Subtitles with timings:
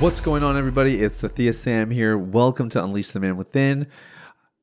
[0.00, 1.02] What's going on, everybody?
[1.02, 2.16] It's Thea Sam here.
[2.16, 3.86] Welcome to Unleash the Man Within.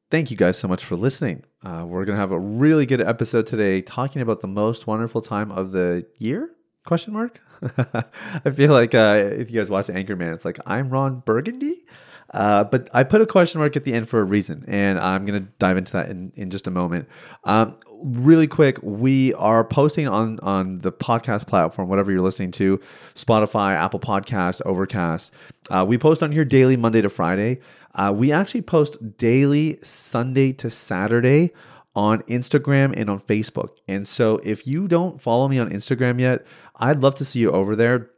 [0.09, 1.44] Thank you guys so much for listening.
[1.64, 5.52] Uh, we're gonna have a really good episode today, talking about the most wonderful time
[5.52, 6.50] of the year?
[6.88, 7.40] Question mark.
[7.62, 11.86] I feel like uh, if you guys watch Anchorman, it's like I'm Ron Burgundy.
[12.34, 15.26] Uh, but I put a question mark at the end for a reason, and I'm
[15.26, 17.08] going to dive into that in, in just a moment.
[17.45, 22.80] Um, really quick, we are posting on on the podcast platform, whatever you're listening to,
[23.16, 25.31] Spotify, Apple Podcast, Overcast.
[25.70, 27.59] Uh, we post on here daily, Monday to Friday.
[27.95, 31.52] Uh, we actually post daily, Sunday to Saturday
[31.95, 33.70] on Instagram and on Facebook.
[33.88, 37.52] And so if you don't follow me on Instagram yet, I'd love to see you
[37.52, 38.11] over there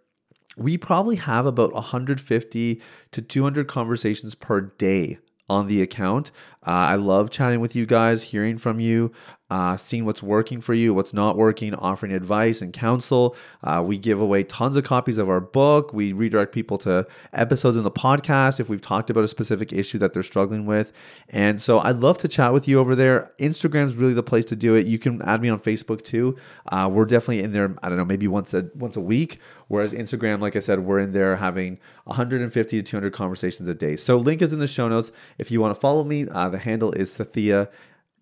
[0.59, 5.17] we probably have about 150 to 200 conversations per day
[5.49, 6.31] on the account.
[6.65, 9.11] Uh, I love chatting with you guys, hearing from you
[9.49, 13.35] uh, seeing what's working for you, what's not working, offering advice and counsel.
[13.63, 15.91] Uh, we give away tons of copies of our book.
[15.91, 19.97] We redirect people to episodes in the podcast if we've talked about a specific issue
[19.99, 20.91] that they're struggling with.
[21.29, 23.31] And so I'd love to chat with you over there.
[23.39, 24.85] Instagram's really the place to do it.
[24.85, 26.37] You can add me on Facebook too.
[26.67, 27.75] Uh, we're definitely in there.
[27.81, 29.39] I don't know, maybe once a once a week.
[29.67, 33.95] Whereas Instagram, like I said, we're in there having 150 to 200 conversations a day.
[33.95, 36.27] So link is in the show notes if you want to follow me.
[36.29, 37.69] Uh, the handle is Sathiya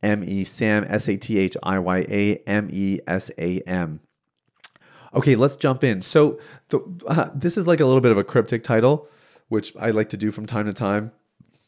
[0.01, 3.99] M E Sam, S A T H I Y A M E S A M.
[5.13, 6.01] Okay, let's jump in.
[6.01, 9.07] So, the, uh, this is like a little bit of a cryptic title,
[9.47, 11.11] which I like to do from time to time.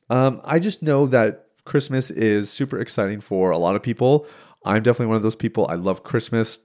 [0.10, 4.28] Um, I just know that Christmas is super exciting for a lot of people.
[4.66, 5.68] I'm definitely one of those people.
[5.68, 6.60] I love Christmas.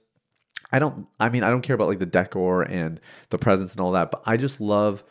[0.71, 2.99] I don't, I mean, I don't care about like the decor and
[3.29, 5.03] the presents and all that, but I just love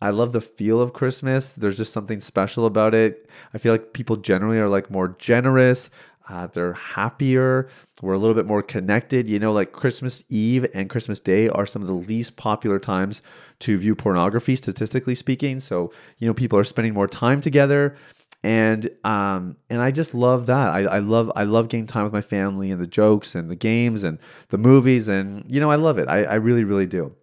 [0.00, 1.52] I love the feel of Christmas.
[1.52, 3.28] There's just something special about it.
[3.52, 5.90] I feel like people generally are like more generous.
[6.28, 7.68] Uh, they're happier.
[8.02, 9.28] We're a little bit more connected.
[9.28, 13.22] You know, like Christmas Eve and Christmas Day are some of the least popular times
[13.60, 15.58] to view pornography, statistically speaking.
[15.58, 17.96] So, you know, people are spending more time together.
[18.44, 20.70] And um and I just love that.
[20.70, 23.56] I, I love I love getting time with my family and the jokes and the
[23.56, 24.18] games and
[24.50, 26.08] the movies and you know I love it.
[26.08, 27.16] I, I really really do.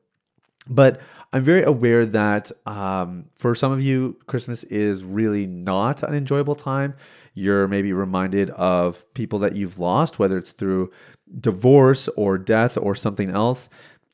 [0.68, 1.00] But
[1.36, 6.56] I'm very aware that um, for some of you, Christmas is really not an enjoyable
[6.56, 6.94] time.
[7.34, 10.94] You're maybe reminded of people that you've lost, whether it's through
[11.42, 13.68] divorce or death or something else.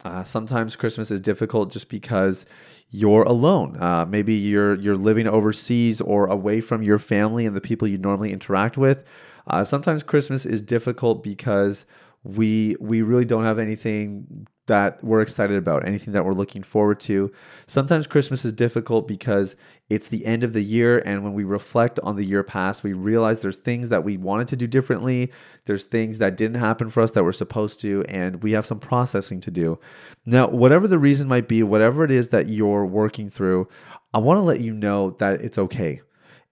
[0.04, 2.48] Uh, sometimes Christmas is difficult just because
[2.90, 3.78] you're alone.
[3.80, 8.00] Uh, maybe you're you're living overseas or away from your family and the people you
[8.00, 9.04] normally interact with.
[9.46, 11.86] Uh, sometimes Christmas is difficult because
[12.24, 16.98] we we really don't have anything that we're excited about, anything that we're looking forward
[16.98, 17.30] to.
[17.68, 19.58] Sometimes Christmas is difficult because
[19.90, 22.94] it's the end of the year, and when we reflect on the year past, we
[22.94, 25.30] realize there's things that we wanted to do differently,
[25.66, 28.80] there's things that didn't happen for us that we're supposed to, and we have some
[28.80, 29.78] processing to do.
[30.26, 33.68] Now, whatever the reason might be, whatever it is that you're working through,
[34.14, 36.00] I want to let you know that it's okay.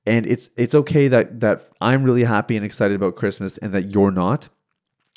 [0.06, 3.92] And it's it's okay that that I'm really happy and excited about Christmas and that
[3.92, 4.50] you're not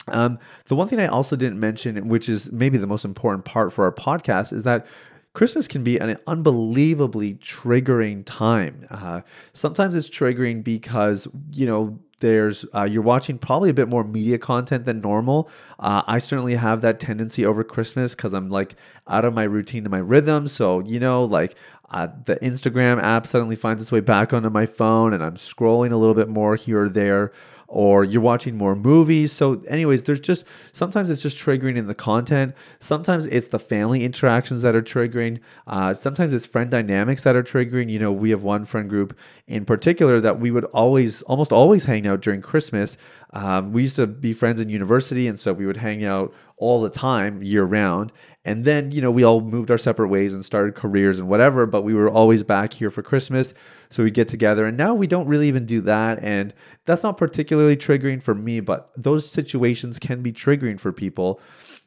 [0.08, 3.72] um, the one thing I also didn't mention, which is maybe the most important part
[3.72, 4.86] for our podcast, is that
[5.34, 8.86] Christmas can be an unbelievably triggering time.
[8.90, 14.04] Uh, sometimes it's triggering because you know there's uh, you're watching probably a bit more
[14.04, 15.48] media content than normal.
[15.78, 18.74] Uh, I certainly have that tendency over Christmas because I'm like
[19.08, 20.48] out of my routine and my rhythm.
[20.48, 21.54] So you know, like
[21.90, 25.92] uh, the Instagram app suddenly finds its way back onto my phone, and I'm scrolling
[25.92, 27.32] a little bit more here or there
[27.72, 29.32] or you're watching more movies.
[29.32, 30.44] So, anyways, there's just
[30.74, 32.54] sometimes it's just triggering in the content.
[32.78, 35.40] Sometimes it's the family interactions that are triggering.
[35.66, 37.90] Uh, sometimes it's friend dynamics that are triggering.
[37.90, 41.86] You know, we have one friend group in particular that we would always, almost always
[41.86, 42.98] hang out during Christmas.
[43.34, 46.82] Um, we used to be friends in university, and so we would hang out all
[46.82, 48.12] the time year round.
[48.44, 51.64] And then, you know, we all moved our separate ways and started careers and whatever,
[51.64, 53.54] but we were always back here for Christmas.
[53.88, 54.66] So we'd get together.
[54.66, 56.18] And now we don't really even do that.
[56.22, 56.52] And
[56.84, 61.40] that's not particularly triggering for me, but those situations can be triggering for people.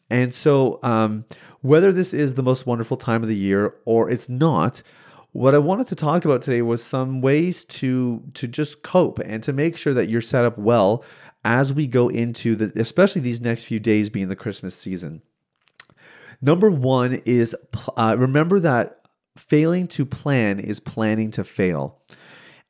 [0.10, 1.26] And so, um,
[1.62, 4.84] whether this is the most wonderful time of the year or it's not,
[5.36, 9.44] what I wanted to talk about today was some ways to to just cope and
[9.44, 11.04] to make sure that you're set up well
[11.44, 15.22] as we go into the especially these next few days being the Christmas season.
[16.42, 17.54] Number one is
[17.98, 19.02] uh, remember that
[19.38, 22.00] failing to plan is planning to fail.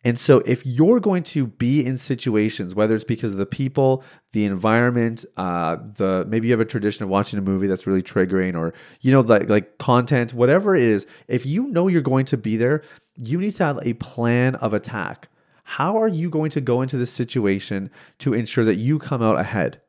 [0.05, 4.03] And so, if you're going to be in situations, whether it's because of the people,
[4.33, 8.03] the environment, uh, the maybe you have a tradition of watching a movie that's really
[8.03, 12.25] triggering, or you know, like like content, whatever it is, if you know you're going
[12.25, 12.83] to be there,
[13.17, 15.27] you need to have a plan of attack.
[15.63, 19.39] How are you going to go into this situation to ensure that you come out
[19.39, 19.81] ahead?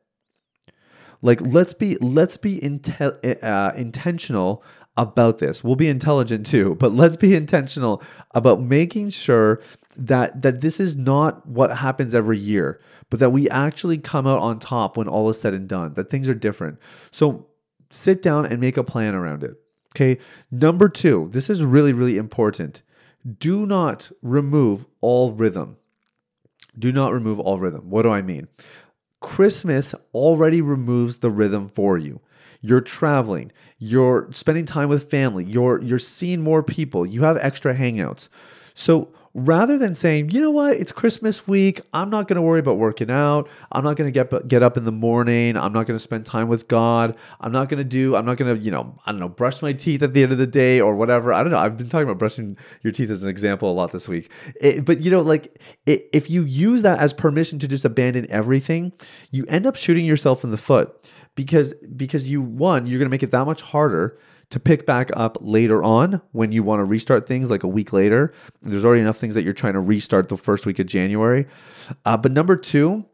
[1.21, 4.63] Like let's be let's be inte- uh, intentional
[4.97, 5.63] about this.
[5.63, 9.61] We'll be intelligent too, but let's be intentional about making sure
[9.97, 12.79] that that this is not what happens every year,
[13.09, 15.93] but that we actually come out on top when all is said and done.
[15.95, 16.79] That things are different.
[17.11, 17.47] So
[17.89, 19.55] sit down and make a plan around it.
[19.95, 20.19] Okay?
[20.51, 22.83] Number 2, this is really really important.
[23.39, 25.77] Do not remove all rhythm.
[26.77, 27.89] Do not remove all rhythm.
[27.89, 28.47] What do I mean?
[29.19, 32.21] Christmas already removes the rhythm for you.
[32.61, 37.75] You're traveling, you're spending time with family, you're you're seeing more people, you have extra
[37.75, 38.29] hangouts.
[38.73, 42.59] So rather than saying, you know what, it's Christmas week, I'm not going to worry
[42.59, 43.47] about working out.
[43.71, 45.55] I'm not going to get get up in the morning.
[45.55, 47.15] I'm not going to spend time with God.
[47.39, 48.15] I'm not going to do.
[48.15, 50.31] I'm not going to, you know, I don't know, brush my teeth at the end
[50.31, 51.31] of the day or whatever.
[51.31, 51.59] I don't know.
[51.59, 54.31] I've been talking about brushing your teeth as an example a lot this week.
[54.59, 58.25] It, but you know, like it, if you use that as permission to just abandon
[58.31, 58.91] everything,
[59.29, 63.13] you end up shooting yourself in the foot because because you one, you're going to
[63.13, 64.17] make it that much harder
[64.49, 67.91] to pick back up later on when you want to restart things like a week
[67.91, 68.33] later.
[68.61, 71.47] There's already enough things that you're trying to restart the first week of January.
[72.05, 73.05] Uh, but number two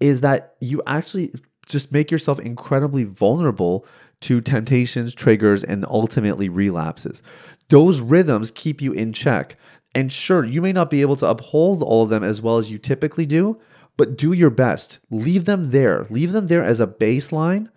[0.00, 1.32] is that you actually
[1.66, 3.86] just make yourself incredibly vulnerable
[4.20, 7.22] to temptations, triggers, and ultimately relapses.
[7.68, 9.56] Those rhythms keep you in check.
[9.94, 12.70] And sure, you may not be able to uphold all of them as well as
[12.70, 13.60] you typically do,
[13.96, 14.98] but do your best.
[15.10, 16.06] Leave them there.
[16.10, 17.68] Leave them there as a baseline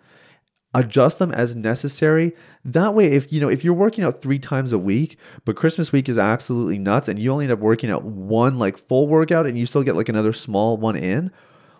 [0.74, 2.32] adjust them as necessary.
[2.64, 5.92] That way if you know if you're working out three times a week but christmas
[5.92, 9.46] week is absolutely nuts and you only end up working out one like full workout
[9.46, 11.30] and you still get like another small one in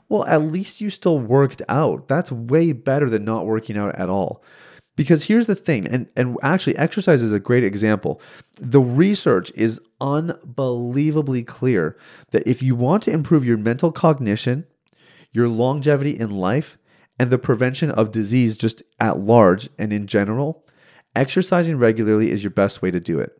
[0.08, 2.08] well at least you still worked out.
[2.08, 4.42] That's way better than not working out at all.
[4.96, 8.20] Because here's the thing and and actually exercise is a great example.
[8.58, 11.96] The research is unbelievably clear
[12.30, 14.64] that if you want to improve your mental cognition
[15.30, 16.77] your longevity in life
[17.18, 20.64] and the prevention of disease just at large and in general,
[21.14, 23.32] exercising regularly is your best way to do it.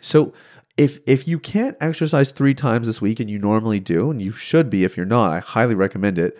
[0.00, 0.32] So,
[0.76, 4.32] if if you can't exercise 3 times this week and you normally do and you
[4.32, 6.36] should be if you're not, I highly recommend it.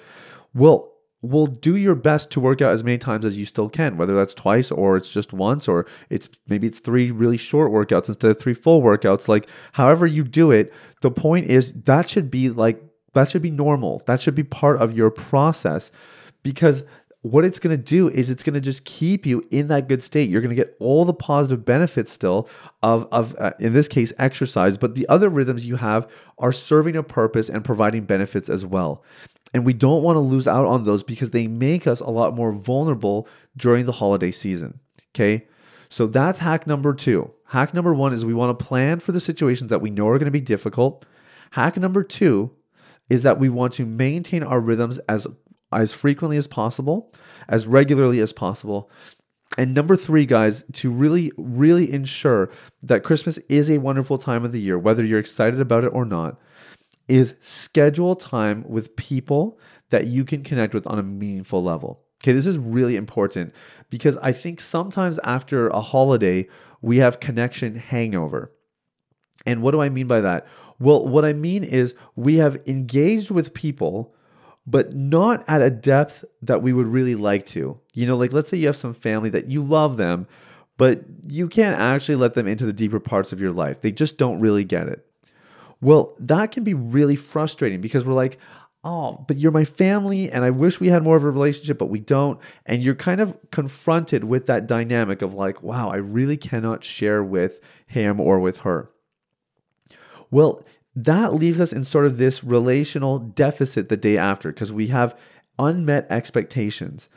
[0.53, 3.97] Well, will do your best to work out as many times as you still can,
[3.97, 8.09] whether that's twice or it's just once or it's maybe it's three really short workouts
[8.09, 9.27] instead of three full workouts.
[9.29, 12.83] Like however you do it, the point is that should be like
[13.15, 14.03] that should be normal.
[14.07, 15.91] That should be part of your process
[16.45, 16.85] because
[17.23, 20.03] what it's going to do is it's going to just keep you in that good
[20.03, 20.29] state.
[20.29, 22.49] You're going to get all the positive benefits still
[22.83, 26.07] of, of uh, in this case, exercise, but the other rhythms you have
[26.39, 29.03] are serving a purpose and providing benefits as well.
[29.55, 32.35] And we don't want to lose out on those because they make us a lot
[32.35, 33.27] more vulnerable
[33.57, 34.81] during the holiday season.
[35.15, 35.47] Okay.
[35.89, 37.33] So that's hack number two.
[37.47, 40.19] Hack number one is we want to plan for the situations that we know are
[40.19, 41.07] going to be difficult.
[41.53, 42.51] Hack number two
[43.09, 45.27] is that we want to maintain our rhythms as
[45.73, 47.13] as frequently as possible,
[47.49, 48.91] as regularly as possible.
[49.57, 52.51] And number three, guys, to really, really ensure
[52.83, 56.05] that Christmas is a wonderful time of the year, whether you're excited about it or
[56.05, 56.39] not,
[57.09, 59.59] is schedule time with people
[59.91, 62.01] that you can connect with on a meaningful level.
[62.23, 63.55] Okay, this is really important
[63.91, 66.49] because I think sometimes after a holiday,
[66.81, 68.51] we have connection hangover.
[69.45, 70.47] And what do I mean by that?
[70.79, 74.15] Well, what I mean is we have engaged with people
[74.67, 77.79] but not at a depth that we would really like to.
[77.93, 80.27] You know, like let's say you have some family that you love them,
[80.77, 83.81] but you can't actually let them into the deeper parts of your life.
[83.81, 85.07] They just don't really get it.
[85.81, 88.39] Well, that can be really frustrating because we're like,
[88.85, 91.91] oh, but you're my family and I wish we had more of a relationship, but
[91.91, 92.39] we don't.
[92.67, 97.23] And you're kind of confronted with that dynamic of like, wow, I really cannot share
[97.23, 98.91] with him or with her.
[100.31, 100.65] Well,
[100.97, 105.19] that leaves us in sort of this relational deficit the day after because we have
[105.59, 107.09] unmet expectations.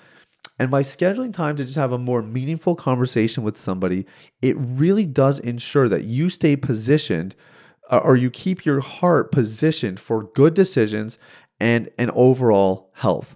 [0.59, 4.07] And by scheduling time to just have a more meaningful conversation with somebody,
[4.41, 7.35] it really does ensure that you stay positioned
[7.91, 11.19] uh, or you keep your heart positioned for good decisions
[11.59, 13.35] and an overall health.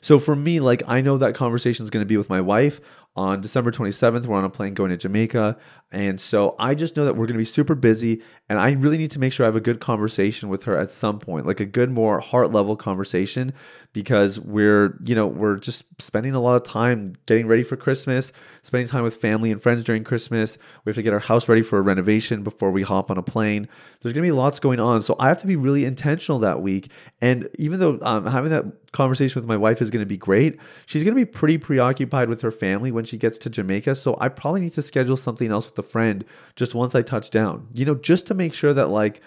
[0.00, 2.80] So for me, like I know that conversation is going to be with my wife
[3.14, 5.58] On December 27th, we're on a plane going to Jamaica.
[5.90, 8.22] And so I just know that we're going to be super busy.
[8.48, 10.90] And I really need to make sure I have a good conversation with her at
[10.90, 13.52] some point, like a good, more heart level conversation,
[13.92, 18.32] because we're, you know, we're just spending a lot of time getting ready for Christmas,
[18.62, 20.56] spending time with family and friends during Christmas.
[20.86, 23.22] We have to get our house ready for a renovation before we hop on a
[23.22, 23.68] plane.
[24.00, 25.02] There's going to be lots going on.
[25.02, 26.90] So I have to be really intentional that week.
[27.20, 30.58] And even though um, having that conversation with my wife is going to be great.
[30.86, 33.94] She's going to be pretty preoccupied with her family when she gets to Jamaica.
[33.94, 36.24] So I probably need to schedule something else with a friend
[36.56, 39.20] just once I touch down, you know, just to make sure that like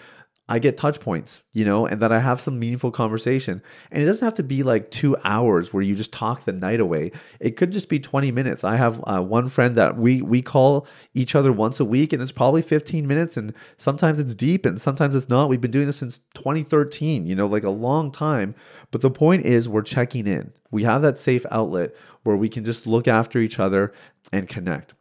[0.48, 3.62] I get touch points, you know, and that I have some meaningful conversation.
[3.90, 6.78] And it doesn't have to be like two hours where you just talk the night
[6.78, 7.10] away.
[7.40, 8.62] It could just be 20 minutes.
[8.62, 12.22] I have uh, one friend that we we call each other once a week, and
[12.22, 13.36] it's probably 15 minutes.
[13.36, 15.48] And sometimes it's deep, and sometimes it's not.
[15.48, 18.54] We've been doing this since 2013, you know, like a long time.
[18.92, 20.52] But the point is, we're checking in.
[20.70, 23.92] We have that safe outlet where we can just look after each other
[24.32, 24.94] and connect.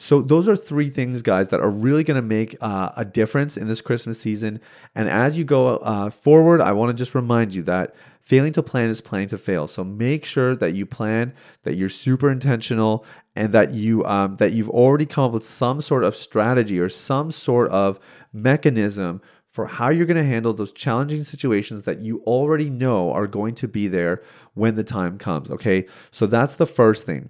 [0.00, 3.58] So those are three things, guys, that are really going to make uh, a difference
[3.58, 4.58] in this Christmas season.
[4.94, 8.62] And as you go uh, forward, I want to just remind you that failing to
[8.62, 9.68] plan is planning to fail.
[9.68, 13.04] So make sure that you plan, that you're super intentional,
[13.36, 16.88] and that you um, that you've already come up with some sort of strategy or
[16.88, 18.00] some sort of
[18.32, 23.26] mechanism for how you're going to handle those challenging situations that you already know are
[23.26, 24.22] going to be there
[24.54, 25.50] when the time comes.
[25.50, 27.28] Okay, so that's the first thing.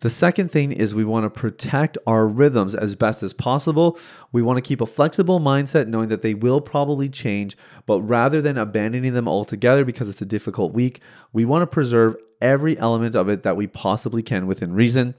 [0.00, 3.98] The second thing is we want to protect our rhythms as best as possible.
[4.30, 8.42] We want to keep a flexible mindset, knowing that they will probably change, but rather
[8.42, 11.00] than abandoning them altogether because it's a difficult week,
[11.32, 15.14] we want to preserve every element of it that we possibly can within reason.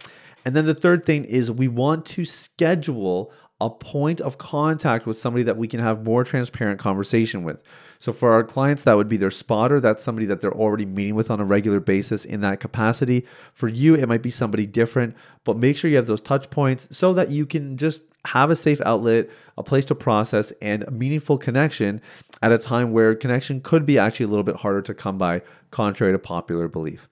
[0.46, 5.18] And then the third thing is we want to schedule a point of contact with
[5.18, 7.64] somebody that we can have more transparent conversation with.
[8.00, 9.80] So for our clients, that would be their spotter.
[9.80, 13.26] That's somebody that they're already meeting with on a regular basis in that capacity.
[13.54, 16.88] For you, it might be somebody different, but make sure you have those touch points
[16.96, 20.92] so that you can just have a safe outlet, a place to process, and a
[20.92, 22.02] meaningful connection
[22.42, 25.42] at a time where connection could be actually a little bit harder to come by,
[25.72, 27.08] contrary to popular belief.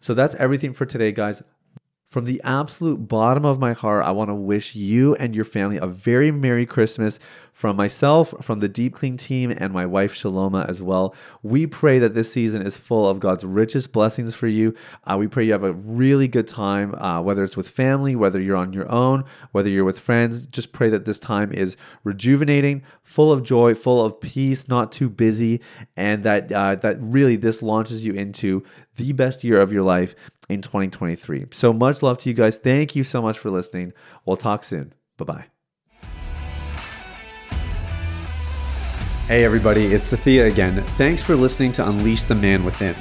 [0.00, 1.42] So that's everything for today, guys.
[2.08, 5.76] From the absolute bottom of my heart, I want to wish you and your family
[5.76, 7.18] a very Merry Christmas
[7.52, 11.14] from myself, from the Deep Clean team, and my wife Shaloma as well.
[11.42, 14.74] We pray that this season is full of God's richest blessings for you.
[15.04, 18.40] Uh, we pray you have a really good time, uh, whether it's with family, whether
[18.40, 20.42] you're on your own, whether you're with friends.
[20.42, 25.10] Just pray that this time is rejuvenating, full of joy, full of peace, not too
[25.10, 25.60] busy,
[25.94, 28.64] and that uh, that really this launches you into
[28.98, 30.14] the best year of your life
[30.48, 31.46] in 2023.
[31.52, 32.58] So much love to you guys.
[32.58, 33.94] Thank you so much for listening.
[34.26, 34.92] We'll talk soon.
[35.16, 35.44] Bye bye.
[39.26, 40.82] Hey, everybody, it's Sathiya again.
[40.96, 42.96] Thanks for listening to Unleash the Man Within.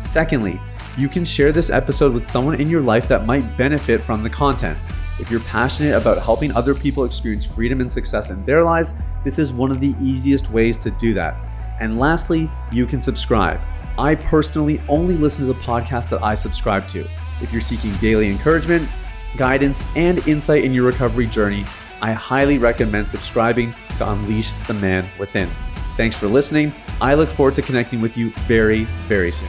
[0.00, 0.60] Secondly,
[0.96, 4.30] you can share this episode with someone in your life that might benefit from the
[4.30, 4.78] content.
[5.18, 8.94] If you're passionate about helping other people experience freedom and success in their lives,
[9.24, 11.36] this is one of the easiest ways to do that.
[11.80, 13.60] And lastly, you can subscribe.
[13.98, 17.06] I personally only listen to the podcast that I subscribe to.
[17.40, 18.88] If you're seeking daily encouragement,
[19.36, 21.64] guidance, and insight in your recovery journey,
[22.00, 25.50] I highly recommend subscribing to Unleash the Man Within.
[25.96, 26.72] Thanks for listening.
[27.00, 29.48] I look forward to connecting with you very, very soon.